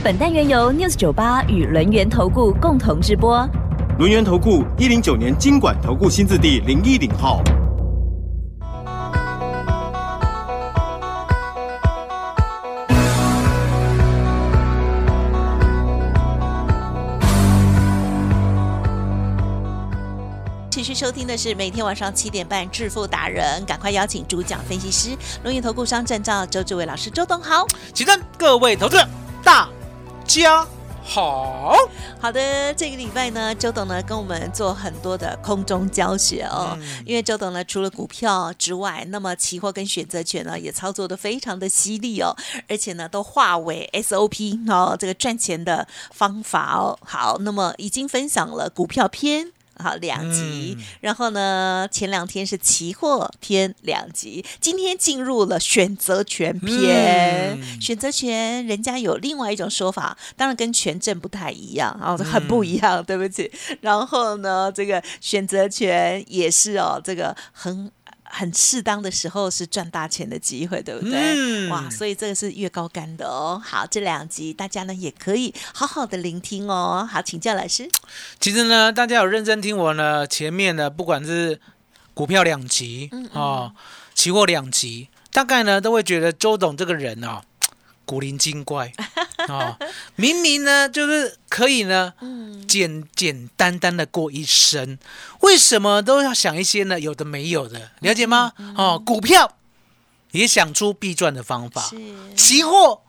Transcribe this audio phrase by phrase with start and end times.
[0.00, 3.44] 本单元由 News 九八与轮源投顾共同直播。
[3.98, 7.42] 轮源投顾一零九年经管投顾新字第零一零号。
[20.70, 25.10] 继续收听的是每天晚上七点半致富达人，赶快邀请主讲分析师
[25.42, 27.66] 龙岩投顾商证照周志伟老师周董好。
[27.92, 29.08] 起身，各位投资者，
[29.42, 29.68] 大
[30.28, 30.62] 家
[31.02, 31.74] 好。
[32.20, 42.36] 好的，这个礼拜呢，周董呢跟我们做很多的空中教学哦，因为周董呢除了股票之外，那么期货跟选择权呢也操作的非常的犀利哦，
[42.68, 46.98] 而且呢都化为 SOP 哦，这个赚钱的方法哦。
[47.02, 49.52] 好，那么已经分享了股票篇。
[49.78, 50.76] 好，两集。
[51.00, 57.58] 然后呢，前两天是期货篇两集，今天进入了选择权篇。
[57.80, 63.50] 选择权人家有另外一种说法，当然跟权证不太一样啊，很不一样，对不起。
[63.80, 67.90] 然后呢，这个选择权也是哦，这个很。
[68.30, 71.18] 很适当的时候是赚大钱的机会，对不对？
[71.36, 73.60] 嗯哇，所以这个是越高干的哦。
[73.64, 77.08] 好，这两集大家呢也可以好好的聆听哦。
[77.10, 77.88] 好，请教老师。
[78.38, 81.60] 其实呢，大家有认真听我呢，前面呢，不管是
[82.14, 83.72] 股票两集啊，
[84.14, 87.42] 期货两集，大概呢都会觉得周董这个人啊，
[88.08, 88.90] 古灵精怪
[89.48, 89.78] 啊，
[90.16, 92.14] 明明呢就是可以呢，
[92.66, 94.98] 简简单单的过一生，
[95.40, 97.90] 为什么都要想一些呢有的没有的？
[98.00, 98.54] 了解吗？
[98.78, 99.56] 哦，股票
[100.30, 101.90] 也想出必赚的方法，
[102.34, 103.02] 期货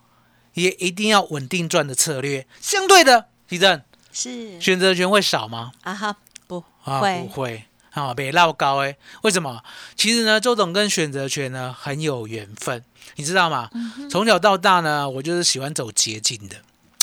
[0.55, 2.45] 也一定要稳定赚的策略。
[2.59, 3.81] 相对的，地震
[4.11, 5.71] 是选择权会少吗？
[5.83, 8.95] 啊哈，不啊，会不会啊，别绕高哎。
[9.23, 9.61] 为什么？
[9.95, 12.83] 其实呢，周董跟选择权呢很有缘分，
[13.15, 13.69] 你知道吗？
[13.73, 16.57] 嗯从小到大呢，我就是喜欢走捷径的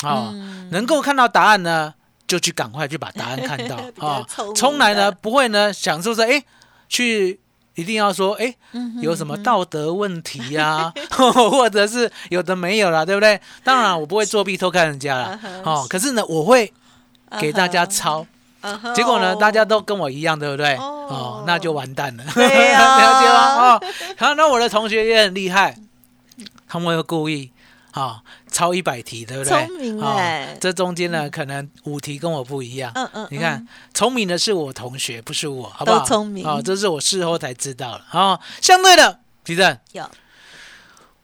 [0.07, 1.93] 啊，嗯能够看到答案呢，
[2.27, 6.43] 就去赶快去把答案看到 啊从来呢不会呢想说说哎
[6.89, 7.39] 去。
[7.77, 13.39] 一定要说，哎，嗯有什么道德问题呀、 或者是有的没有啦，对不对？
[13.63, 16.73] 当然，我不会作弊偷看人家啦， 哦，可是呢，我会
[17.39, 18.25] 给大家抄，
[18.95, 20.75] 结果呢，大家都跟我一样，对不对？
[20.75, 22.23] 哦哦，那就完蛋了。
[22.35, 23.75] 了解吗？
[23.75, 23.81] 哦，
[24.17, 25.77] 好，那我的同学也很厉害，
[26.67, 27.51] 他们会故意
[27.91, 29.67] 啊抄一百题，对不对？
[29.67, 32.91] 聪明哦哎这中间呢，可能五题跟我不一样。
[32.95, 35.99] 嗯嗯你看，聪明的是我同学，不是我，好不好？
[35.99, 38.05] 都聪明哦，这是我事后才知道了。
[38.11, 40.03] 哦，相对的，地震，有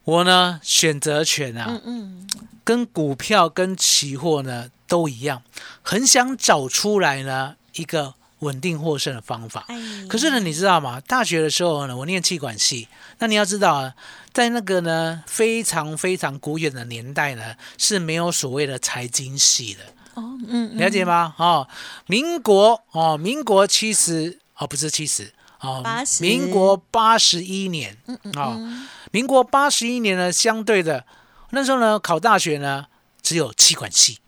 [0.06, 2.30] 我呢选择权啊，嗯嗯
[2.64, 5.42] 跟股票跟期货呢都一样，
[5.82, 8.14] 很想找出来呢一个
[8.46, 9.66] 稳定获胜的方法。
[9.70, 9.76] 哎
[10.08, 11.02] 可是呢，你知道吗？
[11.02, 12.88] 大学的时候呢，我念气管系，
[13.18, 13.96] 那你要知道啊，
[14.32, 19.80] 在那个呢非常非常古远的年代呢，是没有所谓的财经系的，
[20.14, 21.34] 哦嗯嗯了解吗？
[21.40, 21.68] 哦，
[22.06, 31.04] 民国哦，民国七十哦，不是七十哦80，民国八十一年嗯嗯哦，嗯民国八十一年呢，相对的
[31.50, 32.86] 那时候呢，考大学呢
[33.24, 34.20] 只有气管系，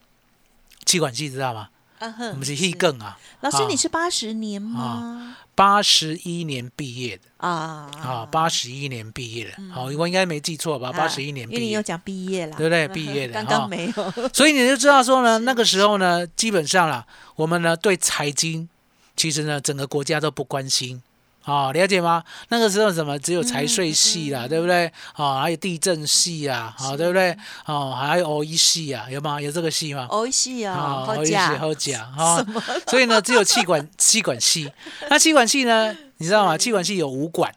[0.85, 1.69] 气管系知道吗？
[2.00, 5.38] 我们是气更啊，老师啊你是八十年吗？
[5.56, 7.23] 八十一年毕业的。
[7.38, 7.90] 啊。
[8.00, 10.91] 啊，八十一年毕业的，好，我应该没记错吧？
[10.91, 12.88] 八十一年毕业，因为你有讲毕业了，对不对？
[12.90, 13.51] 毕业的， 刚哈。
[13.59, 17.07] 刚没有， 所以你就知道说呢，那个时候呢，基本上啦，
[17.38, 18.69] 我们呢对财经，
[19.16, 21.01] 其实呢整个国家都不关心。
[21.45, 22.23] 哦，了解吗？
[22.50, 24.91] 那个时候什么只有财税系啦，对不对？
[25.16, 27.38] 哦，还有地震系啊，好、对不对？
[27.66, 29.39] 哦，还有 O 一系啊，有吗？
[29.39, 30.07] 有这个系吗？
[30.09, 32.44] 欧系啊，啊，好假，好假哈，
[32.88, 34.71] 所以呢，只有气管气管系。
[35.09, 36.57] 那气管系呢，你知道吗？
[36.57, 37.53] 气管系有五管，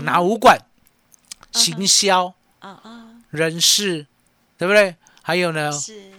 [0.00, 0.58] 哪五管？
[1.52, 4.06] 行销、啊啊，人事，
[4.56, 4.96] 对不对？
[5.22, 5.70] 还有呢，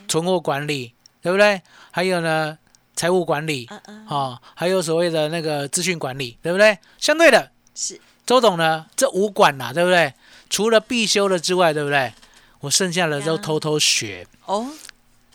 [0.07, 1.61] 存货管理，对不对？
[1.91, 2.57] 还有呢，
[2.99, 6.77] 财务管理，嗯嗯，哦，还有所谓的那个资讯管理，对不对？
[6.97, 10.13] 相对的，是，周董呢，这五管呐、对不对？
[10.49, 12.13] 除了必修的之外，对不对？
[12.59, 14.67] 我剩下的都偷偷学，哦。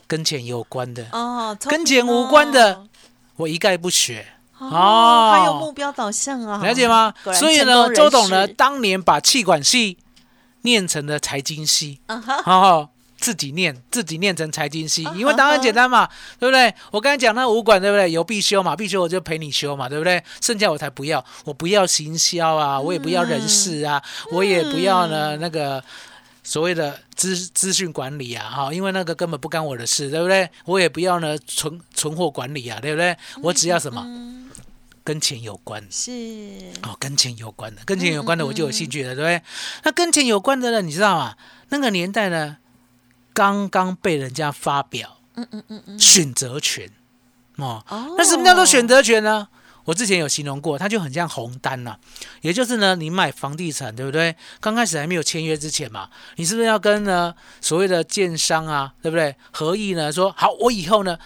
[0.06, 2.86] 跟钱有关的，哦，跟钱无关的哦
[3.36, 4.26] 我一概不学。
[4.58, 7.14] 哦，还有目标导向啊，了解吗？
[7.32, 9.96] 所以呢，周董呢，当年把气管系
[10.60, 12.90] 念成了财经系，嗯哼，哦，
[13.24, 16.06] 自己念，自己念成财经系，因为答案简单嘛，
[16.38, 16.74] 对不对？
[16.90, 18.12] 我刚才讲那武馆，对不对？
[18.12, 20.22] 有必修嘛，必修我就陪你修嘛，对不对？
[20.42, 25.82] 剩下我才不要，我不要行销啊，我也不要人事啊，我也不要呢那个
[26.42, 30.50] 所谓的资资讯管理啊，哈，因为那个根本不干我的事，对不对？
[30.66, 33.16] 我也不要呢存存货管理啊，对不对？
[33.42, 34.06] 我只要什么
[35.02, 35.82] 跟钱有关。
[35.90, 36.10] 是
[36.82, 39.42] 哦，跟钱有关的，跟钱有关的我就有兴趣了，对不对？
[39.84, 41.34] 那跟钱有关的呢，你知道吗？
[41.70, 42.58] 那个年代呢，
[43.34, 46.88] 刚刚被人家发表，嗯嗯嗯嗯，选择权，
[47.56, 47.84] 哦，
[48.16, 49.48] 那什么叫做选择权呢？
[49.84, 51.94] 我之前有形容过，它就很像红单呐、
[52.40, 54.34] 也就是呢，你买房地产，对不对？
[54.58, 59.36] 刚开始还没有签约之前嘛，你是不是要跟呢所谓的建商啊，对不对？
[59.50, 61.18] 合意呢说好，我以后呢，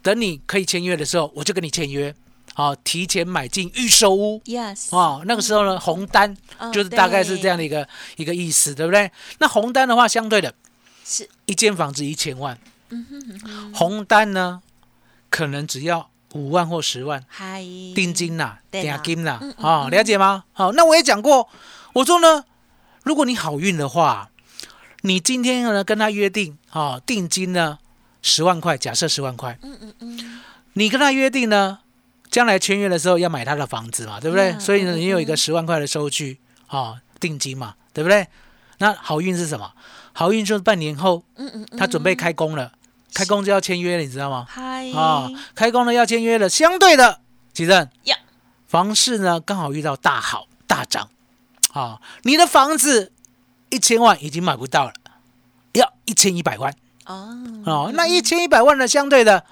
[0.00, 2.14] 等你可以签约的时候，我就跟你签约，
[2.54, 7.86] 好、提前买进预售屋，，yes，哦，那个时候呢，红单嗯就是大概是这样的一个
[8.16, 9.10] 一个意思，对不对？
[9.40, 10.54] 那红单的话，相对的，
[11.08, 12.58] 是一间房子一千万，
[12.88, 13.06] 嗯
[13.72, 14.60] 红单呢，
[15.30, 17.24] 可能只要五万或十万。
[17.28, 17.60] 嗨，
[17.94, 20.42] 定金呐，定金啦嗯，嗯哦，了解吗？
[20.52, 21.48] 好，那我也讲过，
[21.92, 22.44] 我说呢，
[23.04, 24.30] 如果你好运的话，
[25.02, 27.78] 你今天呢跟他约定，哦，定金呢
[28.20, 30.42] 十万块，假设十万块，嗯嗯嗯，
[30.72, 31.78] 你跟他约定呢，
[32.28, 34.50] 将来签约的时候要买他的房子嘛，对不对？
[34.50, 38.26] 嗯所以呢，嗯你有一个十万块的收据啊、哦，定金嘛，对不对？
[38.78, 39.72] 那好运是什么？
[40.18, 42.72] 好运就是半年后嗯嗯嗯，他准备开工了，
[43.12, 44.46] 开工就要签约了，你知道吗？
[44.48, 46.48] 嗨，啊、开工了要签约了。
[46.48, 47.20] 相对的，
[47.52, 48.16] 吉正呀，
[48.66, 51.10] 房市呢刚好遇到大好大涨，
[51.74, 53.12] 啊、你的房子
[53.68, 54.94] 一千万已经买不到了，
[55.74, 56.74] 要一千一百万。
[57.04, 58.88] 哦，哦，那一千一百万呢？
[58.88, 59.44] 相对的，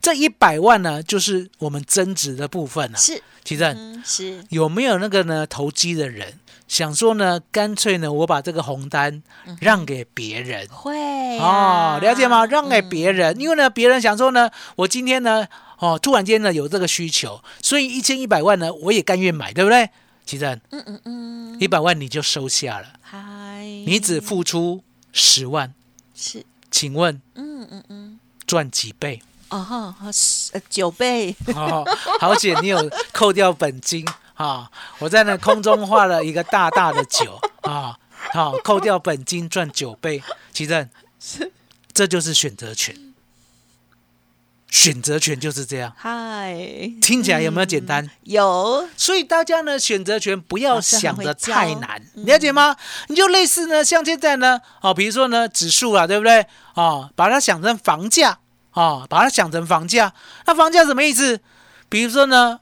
[0.00, 3.00] 这一百万呢，就是我们增值的部分了、啊。
[3.00, 5.44] 是，其正嗯，是，有没有那个呢？
[5.46, 6.38] 投机的人
[6.68, 9.22] 想说呢，干脆呢，我把这个红单
[9.60, 10.66] 让给别人。
[10.68, 12.46] 会哦啊，了解吗？
[12.46, 15.46] 让给别人，因为呢，别人想说呢，我今天呢，
[15.78, 19.90] 哦，突然间呢有这个需求，所以一千一百万呢，我也甘愿买，对不对？
[20.24, 23.18] 其正，嗯嗯嗯，一百万你就收下了，嗨，
[23.86, 24.82] 你只付出
[25.12, 25.74] 十万，
[26.14, 29.20] 是，请问嗯嗯嗯，赚几倍？
[29.48, 31.84] 哦哈，是呃九倍，哦，
[32.20, 34.06] 好险你有扣掉本金
[34.42, 34.70] 啊！
[34.98, 37.96] 我在那空中画了一个大大的九 啊，
[38.32, 40.22] 好、扣掉本金赚九倍，
[40.52, 40.88] 奇正，
[41.92, 42.96] 这就是选择权。
[44.68, 46.56] 选择权就是这样，嗨，
[47.02, 48.08] 听起来有没有简单？
[48.22, 52.74] 有，所以大家呢，选择权不要想的太难，了解吗？
[53.08, 56.46] 你就类似呢，像现在呢，哦，比如说呢，指数啊，对不对？
[56.72, 58.38] 哦，把它想成房价，
[58.72, 60.14] 哦，把它想成房价，
[60.46, 61.38] 那房价什么意思？
[61.90, 62.58] 比如说呢，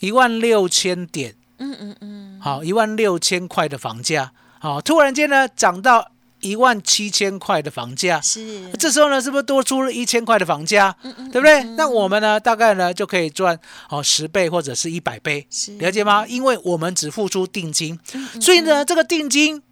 [0.00, 6.10] 一万六千点，嗯嗯嗯，好、一万六千块的房价，好、突然间呢，涨到
[6.40, 10.96] 一万七千块的房价，是，这时候呢，是不是多出了一千块的房价？
[11.02, 11.62] 嗯嗯对不对？
[11.76, 13.58] 那我们呢，大概呢就可以赚
[13.90, 15.76] 哦十倍或者是一百倍，是。
[15.76, 16.26] 了解吗？
[16.26, 19.62] 因为我们只付出定金，嗯所以呢，这个定金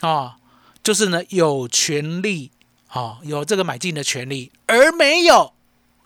[0.00, 0.36] 啊、
[0.84, 2.52] 就是呢有权利
[2.88, 5.52] 啊、有这个买进的权利，而没有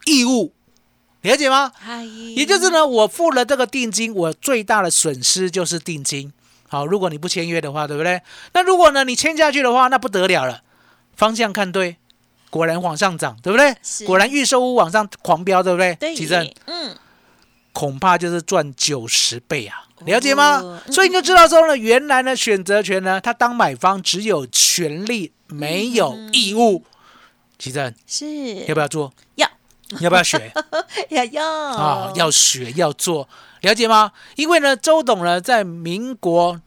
[0.07, 0.55] 义务，
[1.23, 1.73] 了解吗？
[1.87, 6.33] 哎，也就是呢，我付了这个定金，我最大的损失就是定金。
[6.69, 8.23] 好，如果你不签约的话，对不对？
[8.55, 10.63] 那如果呢你签下去的话，那不得了了，
[11.17, 11.97] 方向看对，
[12.49, 14.07] 果然往上涨，对不对是？
[14.07, 15.95] 果然预售屋往上狂飙，对不对？
[15.97, 16.97] 对，其正嗯，
[17.73, 20.61] 恐怕就是赚九十倍啊，了解吗？
[20.63, 26.85] 哦所以你就知道说呢，原来呢选择权呢，他当买方只有权利，没有义务。
[27.59, 29.13] 其正是要不要做？
[29.35, 29.50] 要
[30.01, 30.53] 要不要学？
[31.11, 33.29] 要要啊、要学要做，
[33.63, 34.13] 了解吗？
[34.37, 36.61] 因为呢，周董呢在民国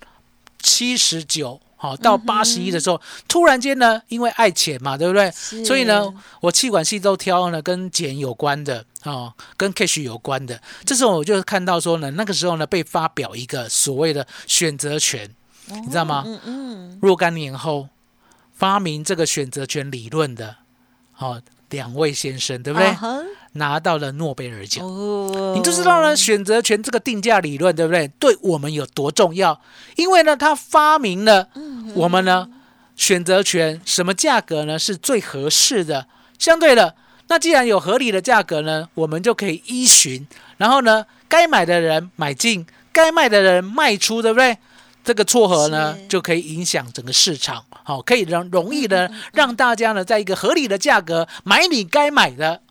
[0.59, 1.59] 七十九。
[1.75, 5.29] 好，到八十一的时候，突然间呢，因为爱钱嘛，对不对？
[5.65, 10.61] 所以呢，我气管系都挑呢跟钱有关的哦，跟 cash 有关的。
[10.85, 15.29] 这时候我就看到说呢，那个时候呢被发表一个所谓的选择权，
[15.67, 16.23] 你知道吗？
[16.25, 17.89] 嗯嗯，若干年后
[18.53, 20.55] 发明这个选择权理论的，
[21.17, 21.41] 哦，
[21.73, 22.95] 两位先生，对不对？
[23.53, 24.85] 拿到了诺贝尔奖。
[24.85, 28.07] 哦，你就知道呢，选择权这个定价理论，对不对？
[28.19, 29.59] 对我们有多重要？
[29.95, 31.49] 因为呢，他发明了
[31.95, 32.47] 我们呢
[32.95, 36.07] 选择权什么价格呢是最合适的。
[36.39, 36.95] 相对的，
[37.27, 40.25] 那既然有合理的价格呢，我们就可以依循，
[40.57, 44.57] 然后呢，该买的人买进，该卖的人卖出，对不对？
[45.03, 52.61] 这个撮合呢，就可以影响整个市场，好、可以让容易的让大家呢，在一个合理的价格买你该买的，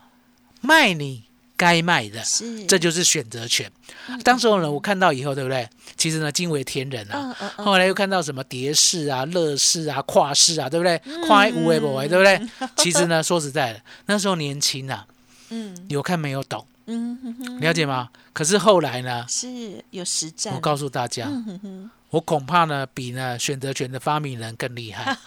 [0.61, 1.25] 卖你
[1.57, 3.71] 该卖的，是这就是选择权。
[4.25, 5.69] 当时候呢，我看到以后，对不对？
[5.97, 7.14] 其实呢，惊为天人啊。
[7.14, 11.00] 嗯嗯嗯，后来又看到什么蝶式啊、乐式啊、跨式啊，对不对？
[11.04, 12.40] 嗯跨无为不为，对不对？
[12.76, 15.07] 其实呢，说实在的，那时候年轻啊，
[15.50, 18.08] 嗯有看没有懂，嗯哼哼，了解吗？
[18.32, 25.16] 可是后来呢，是有实战，我告诉大家，嗯哼哼，我恐怕呢，比呢选择权的发明人更厉害。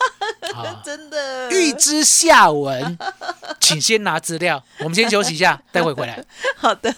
[0.55, 2.97] 啊，真的预知下文，
[3.59, 4.63] 请先拿资料。
[4.79, 6.23] 我们先休息一下， 待会回来。
[6.55, 6.93] 好的，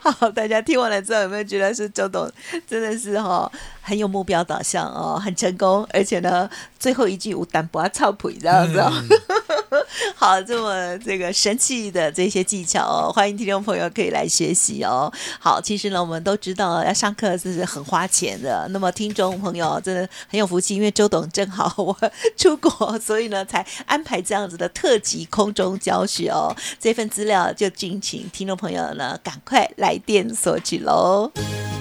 [0.00, 2.30] 好，大家听完了之后有没有觉得是周董
[2.66, 8.92] 真的是哈、很有目标导向哦，很成功，而且呢最后一句无淡薄操腿这样子、哦。
[10.16, 15.12] 好，这么这个神奇的这些技巧哦，欢迎听众朋友可以来学习哦。
[15.38, 18.66] 好，其实呢，我们都知道要上课是很花钱的。
[18.70, 21.96] 那么听众朋友真的很有福气，因为周董正好我
[22.36, 26.54] 出国，所以呢才安排这样子的特级空中教学哦。
[26.78, 31.30] 这份资料就敬请听众朋友呢赶快来电索取喽。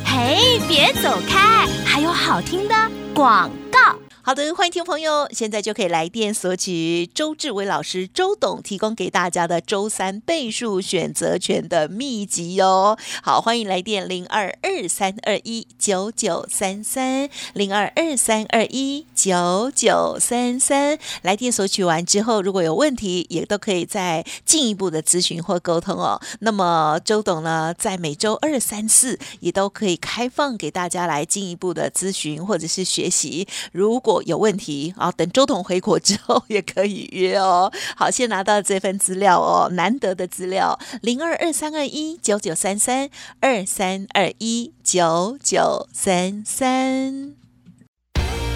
[0.06, 2.76] 嘿，别走开，还有好听的
[3.14, 3.96] 广告。
[4.30, 12.96] 好的，欢迎听众朋友，现在就可以来电索取周志伟老师周董提供给大家的周三倍数选择权的秘籍哦。
[13.24, 21.00] 好，欢迎来电零二二三二一九九三三零二二三二一九九三三。
[21.24, 26.22] 来电索取完之后，如果有问题，也都可以再进一步的咨询或沟通哦。
[26.42, 33.48] 那么周董呢，在每周二、三、四也都可以开放给大家来进一步的咨询或者是学习。
[33.72, 37.72] 如果有问题啊，等周董回国之后也可以约哦。
[37.96, 43.10] 好，先拿到这份资料哦，难得的资料，零二二三二一九九三三
[43.40, 47.34] 二三二一九九三三。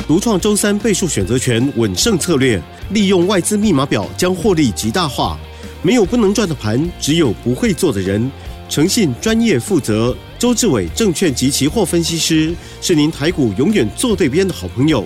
[0.06, 5.38] 独创周三倍数选择权稳胜策略，利用外资密码表将获利极大化。
[5.82, 8.30] 没有不能赚的盘，只有不会做的人。
[8.70, 15.06] 诚信、专业、负责，周志伟证券及期货分析师是您台股永远做对边的好朋友。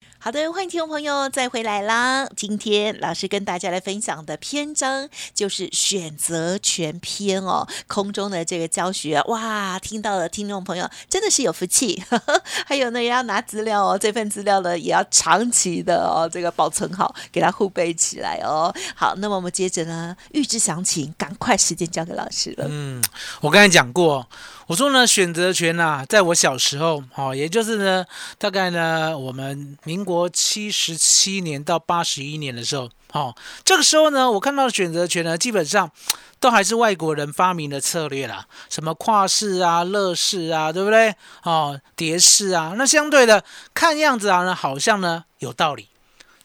[0.23, 2.27] 好的，欢迎听众朋友再回来啦！
[2.35, 12.03] 今天老师跟大家来分享的篇章就是选择全篇哦，空中的这个教学，哇，听到了听众朋友真的是有福气。
[12.67, 18.71] 还有呢，也要拿资料哦，这份资料呢也要长期的哦，这个保存好，给它护备起来哦。
[18.93, 22.67] 好，那么我们接着呢，预知详情，赶快时间交给老师了。
[22.69, 23.03] 嗯，
[23.39, 24.29] 我刚才讲过，
[24.71, 28.05] 我说呢，选择权呐、在我小时候，哦，也就是呢，
[28.37, 33.35] 大概呢，我们民国七十七年到八十一年的时候，哦，
[33.65, 35.91] 这个时候呢，我看到的选择权呢，基本上
[36.39, 41.13] 都还是外国人发明的策略啦，什么跨式啊、乐式啊，对不对？
[41.43, 45.89] 哦，蝶式啊，那相对的，看样子啊呢，好像呢有道理。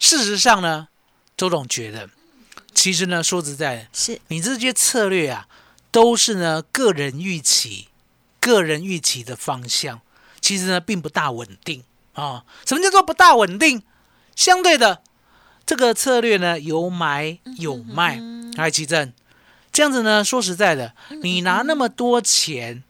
[0.00, 0.88] 事实上呢，
[1.36, 2.10] 周董觉得，
[2.74, 5.46] 其实呢，说实在的，是，你这些策略啊，
[5.92, 7.86] 都是呢个人预期、
[8.46, 10.00] 个人预期的方向，
[10.40, 13.82] 其实呢并不大稳定啊、什么叫做不大稳定？
[14.36, 15.02] 相对的，
[15.66, 18.22] 这个策略呢有买有卖，
[18.54, 19.12] 来奇正，
[19.72, 22.84] 这样子呢，说实在的，你拿那么多钱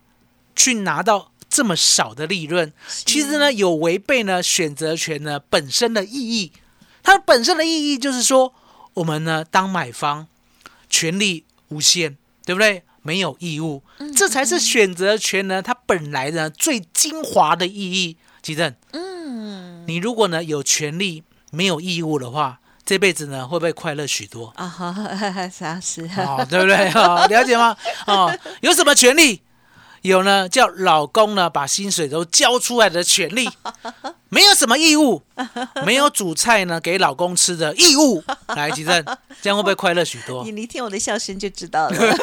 [0.55, 6.51] 去拿到这么少的利润，其实呢有违背呢选择权呢本身的意义。
[7.01, 8.53] 它本身的意义就是说，
[8.93, 10.27] 我们呢当买方，
[10.89, 12.83] 权利无限，对不对？
[13.07, 13.83] 没有义务，
[14.13, 18.17] 这才是选择权呢它本来呢最精华的意义。
[18.41, 24.51] 吉正，嗯你如果呢有权利没有义务的话，这辈子呢会不会快乐许多？
[24.57, 26.01] 啊哈，啥是？
[26.17, 26.89] 哦，对不对？
[26.91, 27.77] 哦，了解吗？
[28.07, 29.41] 哦，有什么权利？
[30.01, 33.49] 有呢，叫老公呢把薪水都交出来的权利，
[34.29, 35.23] 没有什么义务，
[35.85, 38.21] 没有煮菜呢给老公吃的义务。
[38.49, 39.03] 来，吉正，
[39.41, 40.51] 这样会不会快乐许多你？
[40.51, 42.17] 你听我的笑声就知道了。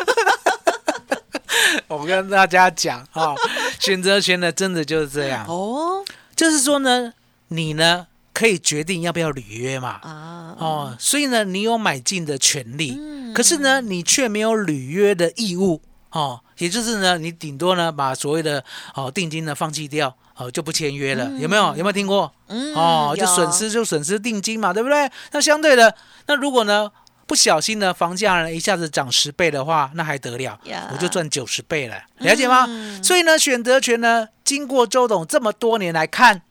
[1.97, 3.35] 我跟大家讲哈、哦，
[3.79, 6.05] 选择权呢真的就是这样，哦
[6.37, 7.13] 就是说呢，
[7.49, 10.01] 你呢可以决定要不要履约嘛。
[10.03, 21.69] 啊，哦，所以呢，你有买进的权利，嗯可是呢，你却没有履约的义务哦，也就是呢，你顶多呢把所谓的哦定金呢放弃掉，哦就不签约了，有没有？
[21.77, 22.33] 有没有听过？
[22.49, 25.11] 嗯哦，就损失就损失定金嘛，对不对？
[25.33, 25.95] 那相对的，
[26.27, 26.91] 那如果呢
[27.27, 30.91] 不小心呢房价呢一下子涨十倍的话，那还得了呀？
[30.93, 32.67] 我就赚九十倍了，了解吗？
[32.69, 36.43] 嗯所以呢，选择权呢，经过周董这么多年来看，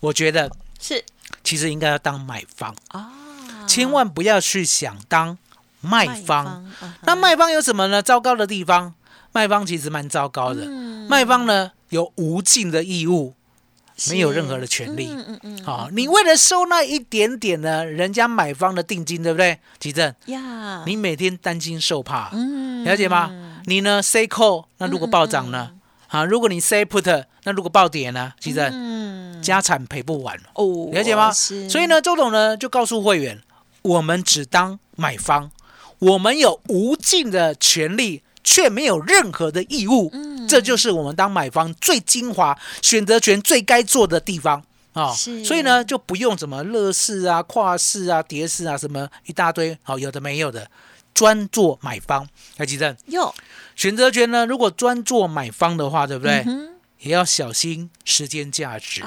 [0.00, 1.04] 我觉得是
[1.42, 2.74] 其实应该要当买方。
[2.88, 3.10] 啊，
[3.66, 5.38] 千万不要去想当
[5.80, 6.44] 卖方。
[6.44, 6.64] 啊
[7.02, 8.02] 那卖方有什么呢？
[8.02, 8.94] 糟糕的地方，
[9.32, 13.34] 卖方其实蛮糟糕的，嗯卖方呢有无尽的义务，
[14.10, 15.08] 没有任何的权利。
[15.10, 19.58] 嗯嗯嗯，好、你为了收那一点点呢，人家买方的定金，对不对？
[19.78, 23.30] 吉正，呀，你每天担惊受怕，嗯了解吗？
[23.66, 25.72] 你呢 say call，那如果暴涨呢？
[26.08, 28.32] 啊，如果你 say put，那如果暴跌呢？
[28.38, 30.38] 吉正，嗯家产赔不完。
[30.54, 31.32] 哦，了解吗？
[31.32, 33.40] 所以呢，周董呢就告诉会员，
[33.82, 35.50] 我们只当买方，
[35.98, 40.10] 我们有无尽的权利，却没有任何的义务。
[40.12, 50.68] 嗯这就是我们当买方最精华、选择权最该做的地方啊、是所以呢，就不用什么乐视啊、跨市啊、蝶市啊，什么一大堆，好、有的没有的，
[51.14, 52.28] 专做买方。
[52.58, 53.34] 来，吉正，哟，
[53.74, 56.42] 选择权呢，如果专做买方的话，对不对？
[56.46, 56.68] 嗯
[56.98, 59.02] 也要小心时间价值。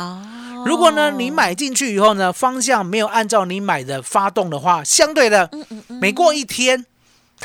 [0.65, 6.85] 如果呢，你买进去以后呢，方向没有按照你买的发动的话，相对的，嗯每过一天，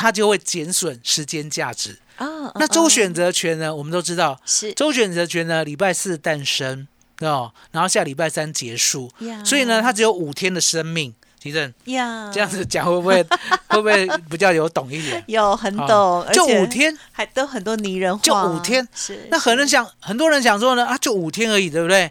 [0.00, 1.98] 它就会减损时间价值。
[2.16, 4.72] 啊，那周选择择权呢，我们都知道，是。
[4.72, 6.88] 周选择权呢，礼拜四诞生
[7.20, 9.44] 哦，然后下礼拜三结束，呀。
[9.44, 11.14] 所以呢，它只有五天的生命。
[11.38, 11.72] 其正。
[11.84, 13.22] 呀，这样子讲会不会
[13.68, 15.22] 会不会比较有懂一点？
[15.28, 18.88] 有很啊懂，而就且五天，还都很多拟人化，就五天。
[18.94, 22.10] 是那很多人想，很多人想说呢，啊，就五天而已，对不对？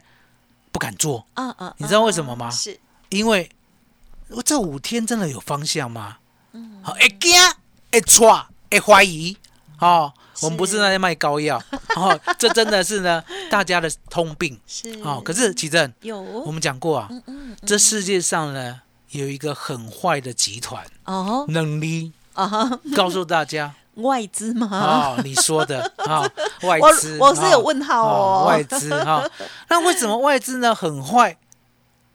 [0.72, 2.52] 不敢做，嗯嗯，你知道为什么吗？
[2.52, 2.80] 是。
[3.10, 3.50] 因为
[4.30, 6.18] 我这五天真的有方向吗？
[6.84, 7.34] 好，会惊，
[7.92, 9.36] 会错，会怀疑。
[9.80, 11.62] 哦，我们不是在卖膏药，
[11.96, 14.60] 哦，这真的是呢大家的通病。
[14.68, 14.90] 是。
[15.04, 16.22] 哦，可是奇正，有。
[16.22, 18.82] 我们讲过啊，嗯嗯这世界上呢
[19.12, 21.46] 有一个很坏的集团，哦。
[21.48, 22.12] 能力。
[22.34, 23.74] 啊哈，告诉大家。
[23.96, 24.68] 外资吗？
[25.18, 26.30] 哦，你说的 啊，
[26.64, 29.30] 外我资，我是有哦问号哦，外资哈，
[29.68, 31.36] 那为什么外资呢很坏？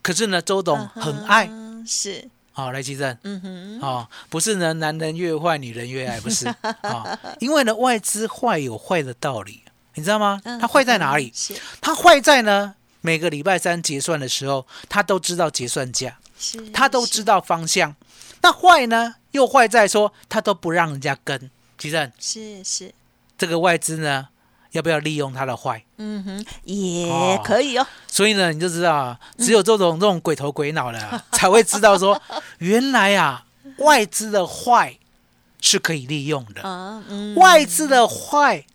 [0.02, 1.46] 可是呢，周董很爱。
[1.50, 9.62] 嗯是，好，来奇正，嗯哼，哦，不是呢，男人越坏，女人越爱，不是啊、 哦因为呢，外资坏有坏的道理，
[9.94, 10.40] 你知道吗？
[10.44, 11.32] 嗯它坏在哪里？
[11.34, 17.96] 是它坏在呢，每个礼拜三结算的时候，他都知道结算价，是，他都知道方向。
[18.40, 21.50] 那坏呢，又坏在说他都不让人家跟。
[21.76, 22.94] 奇正，是是，
[23.36, 24.28] 这个外资呢，
[24.74, 25.82] 要不要利用它的坏？
[25.98, 32.20] 嗯哼，也哦可以哦，所以呢，你就知道啊，只有这种这种鬼头鬼脑的啊、 才会知道说，
[32.58, 33.44] 原来啊，
[33.78, 34.98] 外资的坏
[35.60, 38.66] 是可以利用的，啊，嗯，外资的坏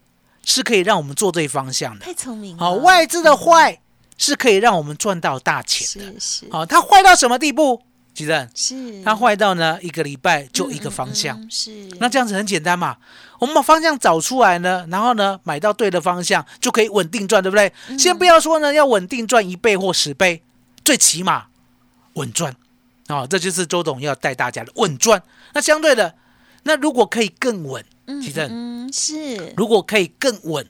[0.45, 2.05] 是可以让我们做对方向的。
[2.05, 3.79] 太聪明了，好、外资的坏
[4.17, 6.19] 是可以让我们赚到大钱的。
[6.19, 7.81] 是是好、它坏到什么地步？
[8.19, 11.39] 吉正，是，它坏到呢一个礼拜就一个方向。
[11.39, 12.97] 嗯嗯嗯是，那这样子很简单嘛，
[13.39, 17.71] 我们把方向找出来呢，然后呢买到对的方向，就可以稳定赚，对不对？
[17.88, 17.97] 嗯。
[17.97, 20.43] 先不要说呢要稳定赚一倍或十倍，
[20.84, 21.45] 最起码
[22.15, 22.53] 稳赚。
[23.08, 25.23] 哦，这就是周董要带大家的稳赚。
[25.53, 26.15] 那相对的，
[26.63, 30.67] 那如果可以更稳，嗯其正，嗯是，如果可以更稳，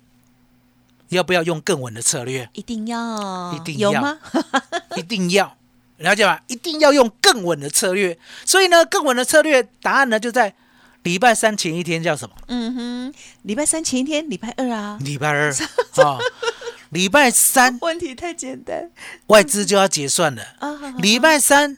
[1.09, 2.47] 要不要用更稳的策略？
[2.53, 3.91] 一定要，一定要。
[3.91, 4.19] 有吗？
[4.95, 5.57] 一定要
[5.99, 6.41] 了解吧？
[6.47, 8.17] 一定要用更稳的策略。
[8.45, 10.53] 所以呢，更稳的策略答案呢就在
[11.03, 12.35] 礼拜三前一天叫什么？
[12.47, 16.17] 嗯哼，礼拜三前一天，礼拜二啊，礼拜二啊，
[16.89, 18.89] 礼拜三问题太简单
[19.27, 21.77] 外资就要结算了，啊，礼拜三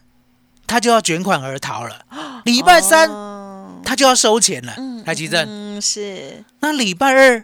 [0.66, 2.06] 他就要卷款而逃了，
[2.46, 4.76] 礼拜三哦他就要收钱了。
[5.04, 7.44] 台积电，嗯是，那礼拜二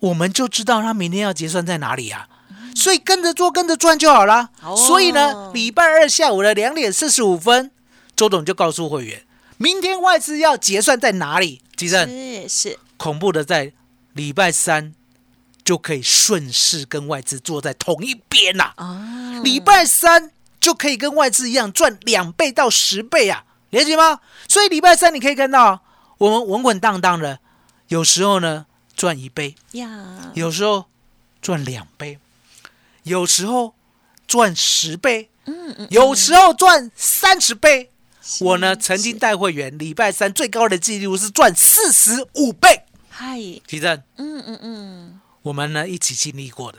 [0.00, 2.28] 我们就知道他明天要结算在哪里啊。
[2.74, 4.48] 所以跟着做，跟着赚就好啦。
[4.62, 4.76] 哦。
[4.76, 7.70] 所以呢，礼拜二下午的两点四十五分，
[8.16, 9.24] 周董就告诉会员，
[9.58, 11.60] 明天外资要结算在哪里。
[11.76, 13.72] 吉正，是是，恐怖的在
[14.12, 14.94] 礼拜三
[15.64, 20.30] 就可以顺势跟外资坐在同一边呐、啊，礼拜三
[20.60, 24.20] 就可以跟外资一样赚两倍到十倍啊，理解吗？
[24.48, 25.80] 所以礼拜三你可以看到
[26.18, 27.40] 我们稳稳当当的，
[27.88, 29.88] 有时候呢赚一倍，呀，
[30.34, 30.84] 有时候
[31.40, 32.18] 赚两倍，
[33.04, 33.74] 有时候
[34.26, 37.90] 赚十倍，嗯嗯，有时候赚三十倍。
[38.40, 43.36] 我呢曾经带会员礼拜三最高的记录是赚四十五倍，嗨，
[43.66, 44.00] 提正。
[44.16, 46.78] 嗯嗯嗯，我们呢一起经历过的。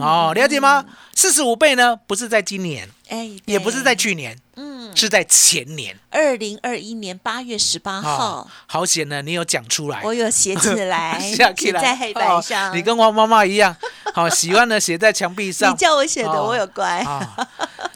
[0.00, 0.84] 哦，了解吗？
[1.14, 4.67] 四十五倍呢，不是在今年，哎，也不是在，去年，嗯，
[4.98, 5.96] 是在前年。
[6.10, 11.80] 二零二一年八月十八哦号，，好险呢，你有讲出来，我有写起来， 下起来。
[11.80, 13.74] 写在黑板上，哦你跟王妈妈一样，
[14.14, 15.72] 好 喜欢呢写在墙壁上。
[15.72, 17.48] 你叫我写的，哦我有乖，啊。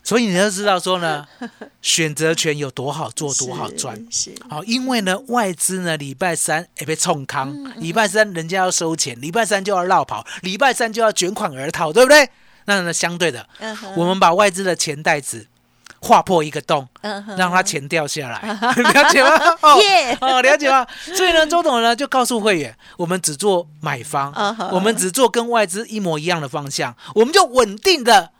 [0.04, 1.26] 所以你就知道说呢，
[1.80, 3.96] 选择权有多好做，多好赚。
[4.10, 4.34] 是，是。
[4.50, 12.28] 好，因为呢，外资呢礼拜三也被冲康，嗯礼拜三人家要收钱，礼拜三就要绕跑，礼拜三就要卷款而逃，对不对？
[12.66, 15.46] 那呢，相对的，嗯我们把外资的钱袋子
[16.02, 18.40] 划破一个洞，嗯让他钱掉下来，
[18.92, 19.30] 了解吗？
[19.62, 20.84] 哦耶哦，了解吗？
[21.14, 24.32] 所以呢，周董呢就告诉会员，我们只做买方
[24.72, 28.30] 我们只做跟外资一模一样的方向，我们就稳定的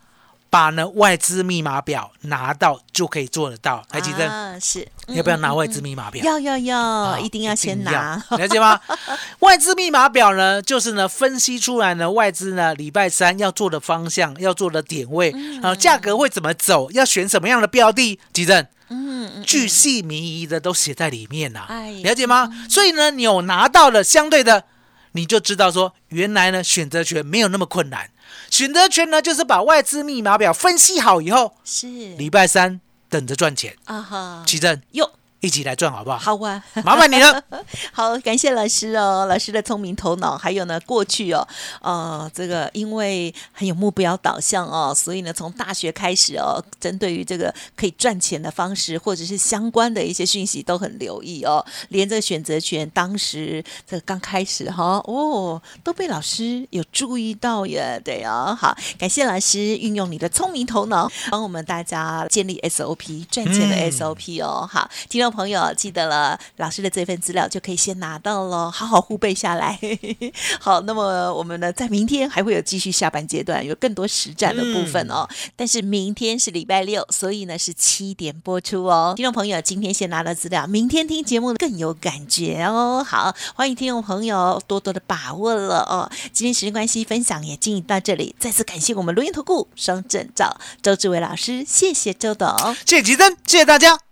[0.52, 3.82] 把呢外资密码表拿到就可以做得到。
[3.88, 6.22] 台积电，啊是，要不要拿外资密码表？
[6.22, 8.22] 要要要，啊一定要先拿。
[8.28, 8.78] 了解吗？
[9.40, 18.66] 外资密码表呢，就是呢分析出来呢外资呢礼拜三要做的方向，要做的点位，嗯啊价格会怎么走，要选什么样的标的，吉正。
[18.90, 22.50] 嗯嗯，巨细靡遗的都写在里面呐、哎了解吗？
[22.68, 24.64] 所以呢，你有拿到了相对的，
[25.12, 28.10] 你就知道说，原来呢选择权没有那么困难。
[28.50, 31.86] 选择权呢，就是把外资密码表分析好以后，是。
[32.16, 33.76] 礼拜三等着赚钱。
[33.84, 34.80] 啊哈，奇正。
[34.92, 36.18] 哟，一起来赚好不好？
[36.18, 36.64] 好啊。
[36.84, 37.44] 麻烦你了。
[37.92, 41.46] 好，感谢老师哦，老师的聪明头脑，还有呢，过去哦，
[41.80, 69.78] 呃，这个因为很有目标导向哦，所以呢，从大学开始哦，针对于这个可以赚钱的方式，或者是相关的一些讯息都很留意哦，连这个选择权，当时这个刚开始哈、哦，都被老师有注意到耶，对哦，好，感谢老师运用你的聪明头脑，帮我们大家建立 SOP 赚钱的嗯 SOP 哦，好，听众朋友记得了，老师的这份资料就可以先拿到了，好好互背下来。
[70.60, 75.26] 好，那么我们呢，在明天还会有继续下半阶段，有更多实战的部分哦。
[75.56, 79.14] 但是明天是礼拜六，所以呢是七点播出哦。
[79.16, 83.04] 听众朋友，今天先拿到资料，明天听节目更有感觉哦。
[83.04, 86.10] 好，欢迎听众朋友多多的把握了哦。
[86.32, 92.48] 今天时间关系，分享也进行到这里，再次感谢我们录音投顾双证照周志伟老师，谢谢周董。
[92.84, 94.11] 谢谢吉珍，谢谢大家，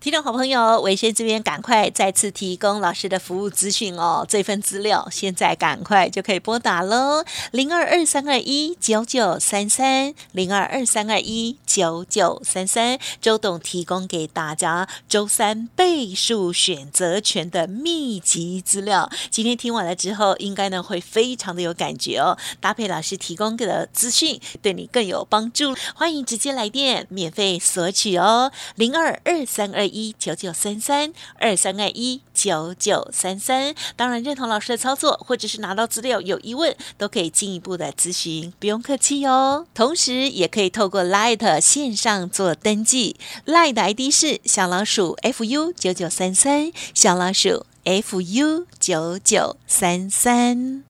[0.00, 33.74] 听众好朋友，维轩这边赶快再次提供老师的服务资讯哦，这份资料现在赶快就可以拨打喽，零二二三二一九九三三，零二二三二一九九三三，周董提供给大家周三倍数选择权的秘籍资料，今天听完了之后，应该呢会非常的有感觉哦，搭配老师提供的资讯，对你更有帮助，欢迎直接来电免费索取哦，零二二三二一九九三三二三二一九九三三。
[33.96, 39.66] 当然，认同老师的操作，或者是拿到资料有疑问，都可以进一步的咨询，不用客气哦。
[39.74, 50.89] 同时，也可以透过 Light 线上做登记，Light 的 ID 是小老鼠 fu 九九三三，小老鼠 fu 九九三三。